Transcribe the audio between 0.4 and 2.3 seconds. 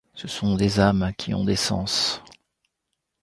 des âmes qui ont des sens.